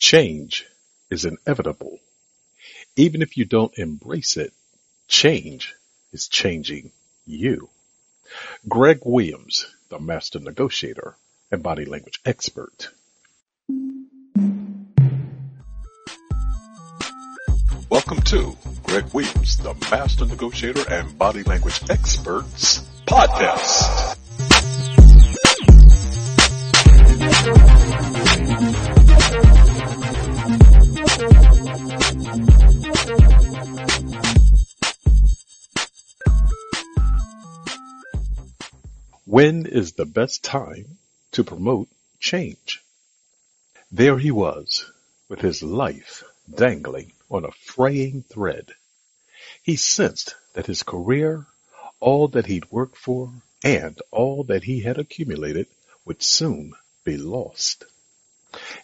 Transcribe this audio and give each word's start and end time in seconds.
Change 0.00 0.66
is 1.10 1.26
inevitable. 1.26 1.98
Even 2.96 3.20
if 3.20 3.36
you 3.36 3.44
don't 3.44 3.78
embrace 3.78 4.38
it, 4.38 4.50
change 5.08 5.74
is 6.10 6.26
changing 6.26 6.90
you. 7.26 7.68
Greg 8.66 9.00
Williams, 9.04 9.66
the 9.90 10.00
master 10.00 10.40
negotiator 10.40 11.16
and 11.52 11.62
body 11.62 11.84
language 11.84 12.18
expert. 12.24 12.88
Welcome 17.90 18.22
to 18.22 18.56
Greg 18.82 19.04
Williams, 19.12 19.58
the 19.58 19.74
master 19.90 20.24
negotiator 20.24 20.90
and 20.90 21.18
body 21.18 21.42
language 21.42 21.78
experts 21.90 22.78
podcast. 23.06 24.19
When 31.70 31.78
is 39.66 39.92
the 39.92 40.06
best 40.06 40.42
time 40.42 40.98
to 41.30 41.44
promote 41.44 41.88
change? 42.18 42.82
There 43.92 44.18
he 44.18 44.32
was, 44.32 44.90
with 45.28 45.42
his 45.42 45.62
life 45.62 46.24
dangling 46.52 47.12
on 47.30 47.44
a 47.44 47.52
fraying 47.52 48.24
thread. 48.24 48.72
He 49.62 49.76
sensed 49.76 50.34
that 50.54 50.66
his 50.66 50.82
career, 50.82 51.46
all 52.00 52.26
that 52.28 52.46
he'd 52.46 52.72
worked 52.72 52.96
for, 52.96 53.32
and 53.62 53.96
all 54.10 54.42
that 54.44 54.64
he 54.64 54.80
had 54.80 54.98
accumulated 54.98 55.68
would 56.04 56.20
soon 56.20 56.72
be 57.04 57.16
lost. 57.16 57.84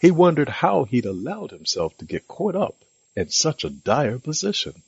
He 0.00 0.10
wondered 0.10 0.48
how 0.48 0.84
he'd 0.84 1.06
allowed 1.06 1.50
himself 1.50 1.96
to 1.98 2.04
get 2.04 2.28
caught 2.28 2.54
up 2.54 2.76
in 3.14 3.30
such 3.30 3.64
a 3.64 3.70
dire 3.70 4.18
position. 4.18 4.82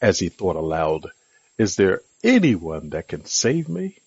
As 0.00 0.18
he 0.18 0.28
thought 0.28 0.56
aloud, 0.56 1.10
is 1.58 1.76
there 1.76 2.02
anyone 2.22 2.90
that 2.90 3.08
can 3.08 3.24
save 3.24 3.68
me? 3.68 3.98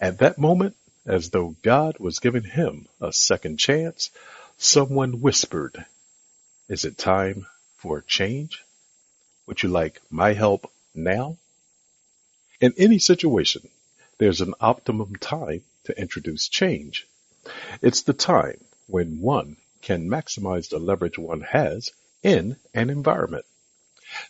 At 0.00 0.18
that 0.18 0.38
moment, 0.38 0.76
as 1.04 1.30
though 1.30 1.56
God 1.62 1.98
was 1.98 2.20
giving 2.20 2.44
him 2.44 2.86
a 3.00 3.12
second 3.12 3.58
chance, 3.58 4.10
someone 4.58 5.20
whispered, 5.20 5.84
Is 6.68 6.84
it 6.84 6.96
time 6.96 7.46
for 7.76 7.98
a 7.98 8.04
change? 8.04 8.62
Would 9.46 9.62
you 9.62 9.68
like 9.68 10.00
my 10.08 10.34
help 10.34 10.70
now? 10.94 11.36
In 12.60 12.74
any 12.78 13.00
situation, 13.00 13.68
there's 14.18 14.40
an 14.40 14.54
optimum 14.60 15.16
time 15.16 15.64
to 15.84 16.00
introduce 16.00 16.48
change. 16.48 17.08
It's 17.80 18.02
the 18.02 18.12
time 18.12 18.64
when 18.92 19.22
one 19.22 19.56
can 19.80 20.06
maximize 20.06 20.68
the 20.68 20.78
leverage 20.78 21.16
one 21.16 21.40
has 21.40 21.90
in 22.22 22.56
an 22.74 22.90
environment. 22.90 23.46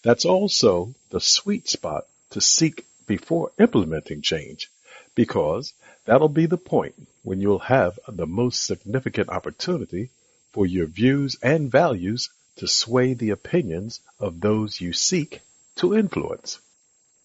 That's 0.02 0.24
also 0.24 0.94
the 1.10 1.20
sweet 1.20 1.68
spot 1.68 2.06
to 2.30 2.40
seek 2.40 2.86
before 3.04 3.50
implementing 3.58 4.22
change 4.22 4.70
because 5.16 5.74
that'll 6.04 6.28
be 6.28 6.46
the 6.46 6.56
point 6.56 6.94
when 7.24 7.40
you'll 7.40 7.58
have 7.58 7.98
the 8.06 8.26
most 8.26 8.62
significant 8.64 9.30
opportunity 9.30 10.10
for 10.52 10.64
your 10.64 10.86
views 10.86 11.36
and 11.42 11.68
values 11.70 12.30
to 12.56 12.68
sway 12.68 13.14
the 13.14 13.30
opinions 13.30 13.98
of 14.20 14.40
those 14.40 14.80
you 14.80 14.92
seek 14.92 15.40
to 15.74 15.96
influence. 15.96 16.60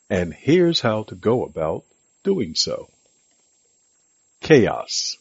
And 0.10 0.34
here's 0.34 0.80
how 0.80 1.04
to 1.04 1.16
go 1.16 1.46
about 1.46 1.84
doing 2.24 2.56
so. 2.56 2.90
Chaos. 4.42 5.18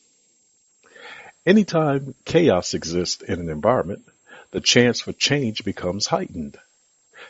Anytime 1.47 2.17
chaos 2.25 2.75
exists 2.75 3.23
in 3.23 3.39
an 3.39 3.49
environment, 3.49 4.05
the 4.51 4.61
chance 4.61 5.01
for 5.01 5.13
change 5.13 5.65
becomes 5.65 6.09
heightened. 6.09 6.59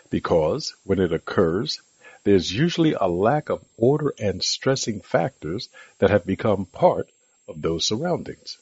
Because 0.08 0.74
when 0.84 1.00
it 1.00 1.12
occurs, 1.12 1.82
there's 2.24 2.50
usually 2.50 2.94
a 2.94 3.08
lack 3.08 3.50
of 3.50 3.62
order 3.76 4.14
and 4.18 4.42
stressing 4.42 5.02
factors 5.02 5.68
that 5.98 6.08
have 6.08 6.24
become 6.24 6.64
part 6.64 7.10
of 7.46 7.60
those 7.60 7.84
surroundings. 7.84 8.56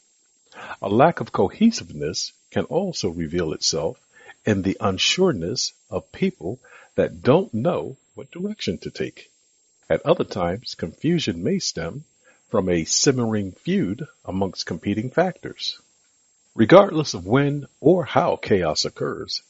A 0.83 0.89
lack 0.89 1.21
of 1.21 1.31
cohesiveness 1.31 2.33
can 2.51 2.65
also 2.65 3.11
reveal 3.11 3.53
itself 3.53 3.97
in 4.45 4.63
the 4.63 4.77
unsureness 4.81 5.73
of 5.89 6.11
people 6.11 6.59
that 6.97 7.23
don't 7.23 7.55
know 7.55 7.97
what 8.17 8.33
direction 8.33 8.79
to 8.79 8.91
take. 8.91 9.31
At 9.89 10.05
other 10.05 10.25
times, 10.25 10.75
confusion 10.75 11.45
may 11.45 11.61
stem 11.61 12.05
from 12.51 12.69
a 12.69 12.85
simmering 12.85 13.53
feud 13.53 14.07
amongst 14.25 14.67
competing 14.67 15.11
factors. 15.11 15.79
Regardless 16.55 17.15
of 17.15 17.27
when 17.27 17.67
or 17.81 18.05
how 18.05 18.37
chaos 18.37 18.85
occurs, 18.85 19.43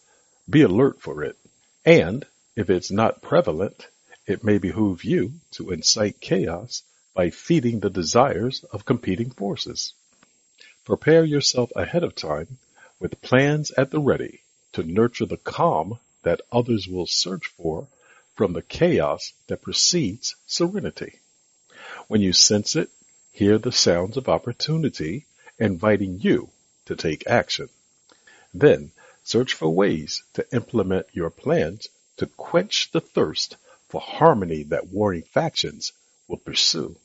be 0.48 0.62
alert 0.62 1.00
for 1.00 1.22
it. 1.22 1.36
And 1.84 2.26
if 2.56 2.70
it's 2.70 2.90
not 2.90 3.20
prevalent, 3.20 3.88
it 4.26 4.44
may 4.44 4.58
behoove 4.58 5.04
you 5.04 5.34
to 5.52 5.70
incite 5.70 6.20
chaos 6.20 6.82
by 7.14 7.30
feeding 7.30 7.80
the 7.80 7.90
desires 7.90 8.64
of 8.64 8.84
competing 8.84 9.30
forces. 9.30 9.92
Prepare 10.84 11.24
yourself 11.24 11.70
ahead 11.76 12.02
of 12.04 12.14
time 12.14 12.58
with 12.98 13.20
plans 13.20 13.70
at 13.72 13.90
the 13.90 14.00
ready 14.00 14.40
to 14.72 14.82
nurture 14.82 15.26
the 15.26 15.36
calm 15.36 15.98
that 16.22 16.40
others 16.50 16.88
will 16.88 17.06
search 17.06 17.46
for 17.48 17.86
from 18.34 18.52
the 18.52 18.62
chaos 18.62 19.32
that 19.46 19.62
precedes 19.62 20.36
serenity. 20.46 21.20
When 22.06 22.20
you 22.20 22.32
sense 22.32 22.76
it, 22.76 22.90
hear 23.32 23.58
the 23.58 23.72
sounds 23.72 24.16
of 24.16 24.28
opportunity 24.28 25.26
inviting 25.58 26.20
you 26.20 26.50
to 26.84 26.96
take 26.96 27.26
action. 27.26 27.68
Then 28.52 28.92
search 29.22 29.54
for 29.54 29.70
ways 29.70 30.22
to 30.34 30.46
implement 30.52 31.06
your 31.12 31.30
plans 31.30 31.88
to 32.18 32.26
quench 32.26 32.90
the 32.92 33.00
thirst 33.00 33.56
for 33.88 34.00
harmony 34.00 34.64
that 34.64 34.88
warring 34.88 35.22
factions 35.22 35.92
will 36.28 36.36
pursue. 36.36 36.96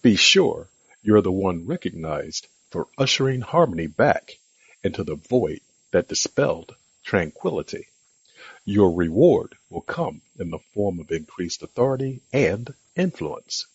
Be 0.00 0.16
sure 0.16 0.70
you're 1.02 1.22
the 1.22 1.30
one 1.30 1.66
recognized 1.66 2.48
for 2.70 2.88
ushering 2.96 3.42
harmony 3.42 3.86
back 3.86 4.38
into 4.82 5.04
the 5.04 5.16
void 5.16 5.60
that 5.90 6.08
dispelled 6.08 6.74
tranquility. 7.04 7.88
Your 8.64 8.90
reward 8.90 9.56
will 9.68 9.82
come 9.82 10.22
in 10.38 10.50
the 10.50 10.58
form 10.72 10.98
of 10.98 11.10
increased 11.10 11.62
authority 11.62 12.22
and 12.32 12.72
influence. 12.96 13.66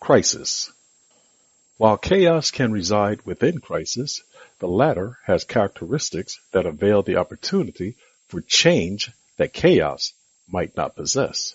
Crisis. 0.00 0.70
While 1.78 1.96
chaos 1.96 2.50
can 2.50 2.72
reside 2.72 3.22
within 3.22 3.60
crisis, 3.60 4.22
the 4.58 4.68
latter 4.68 5.18
has 5.24 5.44
characteristics 5.44 6.40
that 6.52 6.66
avail 6.66 7.02
the 7.02 7.16
opportunity 7.16 7.96
for 8.28 8.40
change 8.40 9.10
that 9.36 9.52
chaos 9.52 10.12
might 10.48 10.76
not 10.76 10.96
possess. 10.96 11.54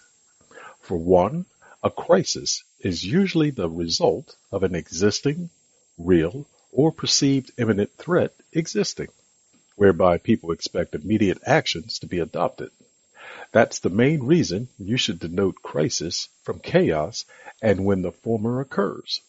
For 0.82 0.98
one, 0.98 1.46
a 1.84 1.90
crisis 1.90 2.64
is 2.80 3.04
usually 3.04 3.52
the 3.52 3.70
result 3.70 4.36
of 4.52 4.64
an 4.64 4.76
existing, 4.76 5.50
real, 5.98 6.46
or 6.72 6.92
perceived 6.92 7.52
imminent 7.58 7.96
threat 7.98 8.34
existing, 8.54 9.08
whereby 9.76 10.18
people 10.18 10.52
expect 10.52 10.96
immediate 10.96 11.40
actions 11.46 12.00
to 12.00 12.08
be 12.08 12.20
adopted. 12.20 12.72
That's 13.52 13.80
the 13.80 13.90
main 13.90 14.24
reason 14.24 14.70
you 14.78 14.98
should 14.98 15.20
denote 15.20 15.62
crisis 15.62 16.30
from 16.44 16.60
chaos 16.60 17.26
and 17.62 17.86
when 17.86 18.02
the 18.02 18.12
former 18.12 18.62
occurs. 18.62 19.22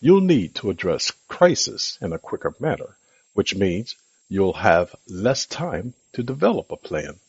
You'll 0.00 0.20
need 0.22 0.54
to 0.56 0.70
address 0.70 1.12
crisis 1.28 1.98
in 2.00 2.12
a 2.12 2.18
quicker 2.18 2.54
manner, 2.58 2.96
which 3.34 3.54
means 3.54 3.96
you'll 4.28 4.54
have 4.54 4.94
less 5.06 5.46
time 5.46 5.94
to 6.12 6.22
develop 6.22 6.70
a 6.70 6.76
plan. 6.76 7.20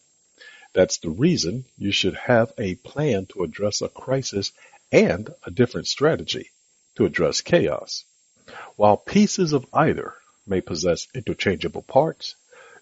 That's 0.73 0.99
the 0.99 1.09
reason 1.09 1.65
you 1.77 1.91
should 1.91 2.15
have 2.15 2.53
a 2.57 2.75
plan 2.75 3.25
to 3.27 3.43
address 3.43 3.81
a 3.81 3.89
crisis 3.89 4.51
and 4.91 5.33
a 5.43 5.51
different 5.51 5.87
strategy 5.87 6.49
to 6.95 7.05
address 7.05 7.41
chaos. 7.41 8.05
While 8.75 8.97
pieces 8.97 9.53
of 9.53 9.67
either 9.73 10.15
may 10.45 10.61
possess 10.61 11.07
interchangeable 11.13 11.83
parts, 11.83 12.35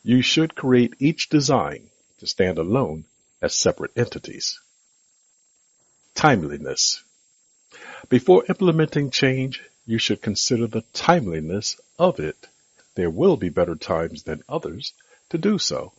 you 0.04 0.22
should 0.22 0.56
create 0.56 0.96
each 1.00 1.30
design 1.30 1.90
to 2.20 2.28
stand 2.28 2.58
alone 2.58 3.06
as 3.42 3.56
separate 3.56 3.92
entities. 3.96 4.60
Timeliness. 6.16 7.04
Before 8.10 8.46
implementing 8.50 9.12
change, 9.12 9.64
you 9.86 9.98
should 9.98 10.22
consider 10.22 10.68
the 10.68 10.84
timeliness 10.94 11.80
of 12.00 12.20
it. 12.20 12.48
There 12.96 13.10
will 13.10 13.38
be 13.38 13.50
better 13.50 13.76
times 13.76 14.24
than 14.24 14.44
others 14.50 14.94
to 15.30 15.38
do 15.38 15.58
so 15.58 15.94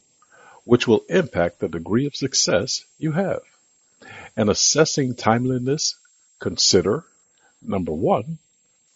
which 0.69 0.87
will 0.87 1.03
impact 1.09 1.61
the 1.61 1.67
degree 1.67 2.05
of 2.05 2.15
success 2.15 2.85
you 2.99 3.11
have. 3.11 3.41
And 4.37 4.50
assessing 4.50 5.15
timeliness, 5.15 5.94
consider 6.41 7.05
number 7.62 7.93
one, 7.93 8.37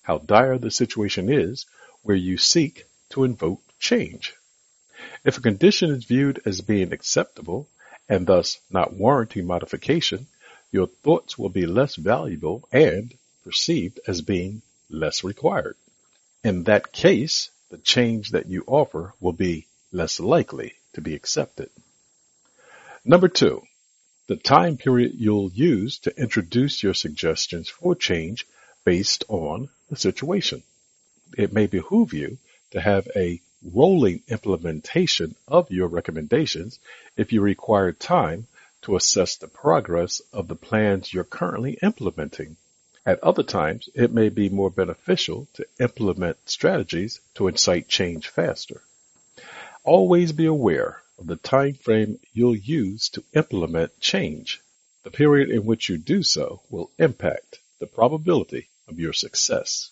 how 0.02 0.18
dire 0.18 0.58
the 0.58 0.70
situation 0.70 1.32
is 1.32 1.64
where 2.02 2.14
you 2.14 2.36
seek 2.36 2.84
to 3.08 3.24
invoke 3.24 3.62
change. 3.78 4.34
If 5.24 5.38
a 5.38 5.42
condition 5.42 5.90
is 5.90 6.04
viewed 6.04 6.42
as 6.44 6.60
being 6.60 6.92
acceptable 6.92 7.68
and 8.08 8.26
thus 8.26 8.58
not 8.70 8.94
warranting 8.94 9.46
modification, 9.46 10.26
your 10.70 10.86
thoughts 10.86 11.38
will 11.38 11.48
be 11.48 11.66
less 11.66 11.96
valuable 11.96 12.68
and 12.72 13.14
perceived 13.44 14.00
as 14.06 14.22
being 14.22 14.62
less 14.88 15.24
required. 15.24 15.76
In 16.44 16.64
that 16.64 16.92
case, 16.92 17.50
the 17.70 17.78
change 17.78 18.30
that 18.30 18.48
you 18.48 18.64
offer 18.66 19.14
will 19.20 19.32
be 19.32 19.66
less 19.92 20.20
likely 20.20 20.74
to 20.94 21.00
be 21.00 21.14
accepted. 21.14 21.70
Number 23.04 23.28
two, 23.28 23.62
the 24.28 24.36
time 24.36 24.76
period 24.76 25.12
you'll 25.16 25.50
use 25.52 25.98
to 26.00 26.16
introduce 26.16 26.82
your 26.82 26.94
suggestions 26.94 27.68
for 27.68 27.94
change 27.94 28.46
based 28.84 29.24
on 29.28 29.68
the 29.88 29.96
situation. 29.96 30.62
It 31.36 31.52
may 31.52 31.66
behoove 31.66 32.12
you 32.12 32.38
to 32.70 32.80
have 32.80 33.08
a 33.16 33.40
rolling 33.64 34.22
implementation 34.28 35.34
of 35.46 35.70
your 35.70 35.86
recommendations 35.86 36.78
if 37.16 37.32
you 37.32 37.40
require 37.40 37.92
time 37.92 38.46
to 38.82 38.96
assess 38.96 39.36
the 39.36 39.48
progress 39.48 40.20
of 40.32 40.48
the 40.48 40.56
plans 40.56 41.12
you're 41.12 41.24
currently 41.24 41.78
implementing. 41.82 42.56
At 43.06 43.22
other 43.22 43.42
times, 43.42 43.88
it 43.94 44.12
may 44.12 44.28
be 44.28 44.48
more 44.48 44.70
beneficial 44.70 45.48
to 45.54 45.66
implement 45.78 46.48
strategies 46.48 47.20
to 47.34 47.48
incite 47.48 47.88
change 47.88 48.28
faster. 48.28 48.82
Always 49.84 50.32
be 50.32 50.46
aware 50.46 51.02
of 51.18 51.26
the 51.26 51.36
time 51.36 51.74
frame 51.74 52.18
you'll 52.32 52.56
use 52.56 53.08
to 53.10 53.24
implement 53.34 54.00
change. 54.00 54.60
The 55.04 55.10
period 55.10 55.50
in 55.50 55.64
which 55.64 55.88
you 55.88 55.98
do 55.98 56.22
so 56.22 56.62
will 56.70 56.90
impact 56.98 57.58
the 57.80 57.86
probability 57.86 58.68
of 58.88 58.98
your 59.00 59.12
success. 59.12 59.90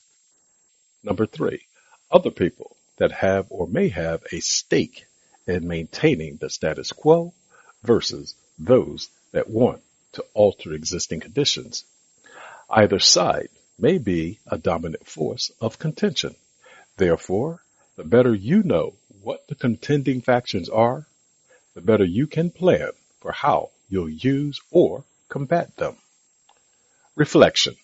Number 1.02 1.26
three, 1.26 1.66
other 2.10 2.30
people 2.30 2.76
that 3.00 3.12
have 3.12 3.46
or 3.48 3.66
may 3.66 3.88
have 3.88 4.22
a 4.30 4.40
stake 4.40 5.06
in 5.46 5.66
maintaining 5.66 6.36
the 6.36 6.50
status 6.50 6.92
quo 6.92 7.32
versus 7.82 8.34
those 8.58 9.08
that 9.32 9.48
want 9.48 9.80
to 10.12 10.24
alter 10.34 10.74
existing 10.74 11.18
conditions. 11.18 11.84
Either 12.68 12.98
side 12.98 13.48
may 13.78 13.96
be 13.96 14.38
a 14.46 14.58
dominant 14.58 15.06
force 15.06 15.50
of 15.62 15.78
contention. 15.78 16.34
Therefore, 16.98 17.62
the 17.96 18.04
better 18.04 18.34
you 18.34 18.62
know 18.62 18.92
what 19.22 19.48
the 19.48 19.54
contending 19.54 20.20
factions 20.20 20.68
are, 20.68 21.06
the 21.72 21.80
better 21.80 22.04
you 22.04 22.26
can 22.26 22.50
plan 22.50 22.90
for 23.20 23.32
how 23.32 23.70
you'll 23.88 24.10
use 24.10 24.60
or 24.70 25.04
combat 25.30 25.74
them. 25.76 25.96
Reflection. 27.16 27.76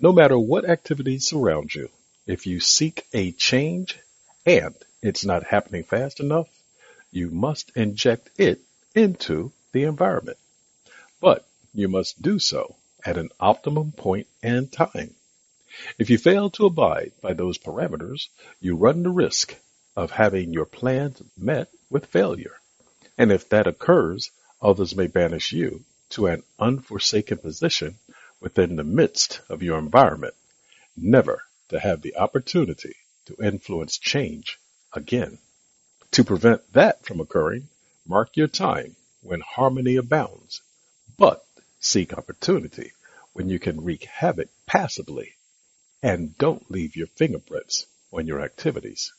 No 0.00 0.12
matter 0.12 0.36
what 0.36 0.68
activities 0.68 1.28
surround 1.28 1.72
you, 1.72 1.88
if 2.26 2.48
you 2.48 2.58
seek 2.58 3.06
a 3.12 3.30
change 3.30 3.96
and 4.48 4.74
it's 5.02 5.26
not 5.26 5.44
happening 5.44 5.84
fast 5.84 6.20
enough, 6.20 6.48
you 7.12 7.28
must 7.28 7.70
inject 7.76 8.30
it 8.38 8.62
into 8.94 9.52
the 9.72 9.82
environment. 9.82 10.38
But 11.20 11.46
you 11.74 11.86
must 11.86 12.22
do 12.22 12.38
so 12.38 12.76
at 13.04 13.18
an 13.18 13.28
optimum 13.38 13.92
point 13.92 14.26
and 14.42 14.72
time. 14.72 15.14
If 15.98 16.08
you 16.08 16.16
fail 16.16 16.48
to 16.50 16.64
abide 16.64 17.12
by 17.20 17.34
those 17.34 17.58
parameters, 17.58 18.28
you 18.58 18.74
run 18.74 19.02
the 19.02 19.10
risk 19.10 19.54
of 19.94 20.12
having 20.12 20.54
your 20.54 20.64
plans 20.64 21.20
met 21.36 21.68
with 21.90 22.06
failure. 22.06 22.58
And 23.18 23.30
if 23.30 23.50
that 23.50 23.66
occurs, 23.66 24.30
others 24.62 24.96
may 24.96 25.08
banish 25.08 25.52
you 25.52 25.84
to 26.10 26.26
an 26.26 26.42
unforsaken 26.58 27.36
position 27.36 27.98
within 28.40 28.76
the 28.76 28.84
midst 28.84 29.42
of 29.50 29.62
your 29.62 29.78
environment, 29.78 30.34
never 30.96 31.42
to 31.68 31.78
have 31.78 32.00
the 32.00 32.16
opportunity 32.16 32.96
to 33.28 33.44
influence 33.44 33.98
change 33.98 34.58
again. 34.92 35.38
To 36.12 36.24
prevent 36.24 36.72
that 36.72 37.04
from 37.04 37.20
occurring, 37.20 37.68
mark 38.06 38.36
your 38.36 38.48
time 38.48 38.96
when 39.22 39.40
harmony 39.40 39.96
abounds, 39.96 40.62
but 41.16 41.44
seek 41.78 42.12
opportunity 42.12 42.92
when 43.34 43.50
you 43.50 43.58
can 43.58 43.84
wreak 43.84 44.04
havoc 44.04 44.48
passively 44.66 45.34
and 46.02 46.36
don't 46.38 46.70
leave 46.70 46.96
your 46.96 47.06
fingerprints 47.06 47.86
on 48.12 48.26
your 48.26 48.40
activities. 48.40 49.12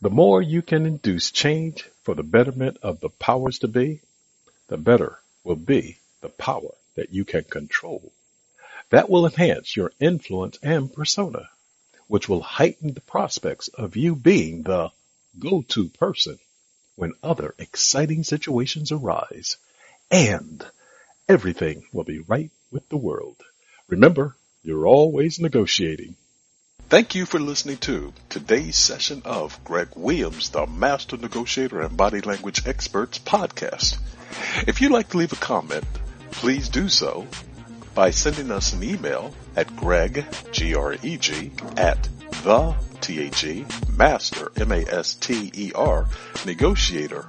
The 0.00 0.10
more 0.10 0.40
you 0.40 0.62
can 0.62 0.86
induce 0.86 1.30
change 1.30 1.88
for 2.02 2.14
the 2.14 2.22
betterment 2.22 2.78
of 2.82 3.00
the 3.00 3.08
powers 3.08 3.58
to 3.60 3.68
be, 3.68 4.00
the 4.68 4.76
better 4.76 5.18
will 5.44 5.56
be 5.56 5.98
the 6.20 6.28
power 6.28 6.74
that 6.94 7.12
you 7.12 7.24
can 7.24 7.44
control. 7.44 8.12
That 8.90 9.10
will 9.10 9.26
enhance 9.26 9.76
your 9.76 9.92
influence 9.98 10.58
and 10.62 10.92
persona, 10.92 11.48
which 12.06 12.28
will 12.28 12.42
heighten 12.42 12.94
the 12.94 13.00
prospects 13.00 13.68
of 13.68 13.96
you 13.96 14.14
being 14.14 14.62
the 14.62 14.90
go-to 15.38 15.88
person 15.88 16.38
when 16.96 17.12
other 17.22 17.54
exciting 17.58 18.24
situations 18.24 18.92
arise. 18.92 19.56
And 20.10 20.64
everything 21.28 21.84
will 21.92 22.04
be 22.04 22.18
right 22.20 22.50
with 22.70 22.88
the 22.88 22.96
world. 22.96 23.36
Remember, 23.88 24.36
you're 24.62 24.86
always 24.86 25.40
negotiating. 25.40 26.16
Thank 26.88 27.14
you 27.14 27.24
for 27.24 27.40
listening 27.40 27.78
to 27.78 28.12
today's 28.28 28.76
session 28.76 29.22
of 29.24 29.62
Greg 29.64 29.88
Williams, 29.96 30.50
the 30.50 30.66
Master 30.66 31.16
Negotiator 31.16 31.80
and 31.80 31.96
Body 31.96 32.20
Language 32.20 32.66
Experts 32.66 33.18
podcast. 33.18 33.98
If 34.66 34.80
you'd 34.80 34.92
like 34.92 35.08
to 35.10 35.16
leave 35.16 35.32
a 35.32 35.36
comment, 35.36 35.84
please 36.30 36.68
do 36.68 36.90
so 36.90 37.26
by 37.94 38.10
sending 38.10 38.50
us 38.50 38.72
an 38.72 38.82
email 38.82 39.32
at 39.56 39.76
greg, 39.76 40.24
G-R-E-G, 40.52 41.52
at 41.76 42.08
the 42.42 42.74
T-H-E, 43.00 43.64
master, 43.96 44.50
M-A-S-T-E-R, 44.56 46.08
negotiator, 46.46 47.26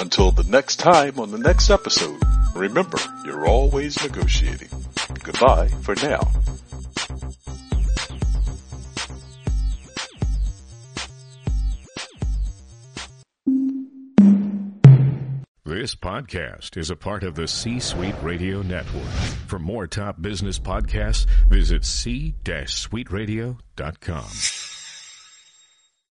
Until 0.00 0.30
the 0.30 0.44
next 0.44 0.76
time 0.76 1.18
on 1.18 1.30
the 1.30 1.36
next 1.36 1.68
episode, 1.68 2.18
remember, 2.54 2.96
you're 3.26 3.46
always 3.46 4.02
negotiating. 4.02 4.70
Goodbye 5.22 5.68
for 5.82 5.94
now. 5.96 6.20
This 15.66 15.94
podcast 15.94 16.78
is 16.78 16.90
a 16.90 16.96
part 16.96 17.22
of 17.22 17.34
the 17.34 17.46
C 17.46 17.78
Suite 17.78 18.14
Radio 18.22 18.62
Network. 18.62 19.04
For 19.48 19.58
more 19.58 19.86
top 19.86 20.22
business 20.22 20.58
podcasts, 20.58 21.26
visit 21.50 21.84
c-suiteradio.com. 21.84 24.69